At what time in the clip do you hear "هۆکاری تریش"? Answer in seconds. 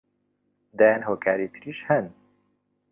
1.07-1.79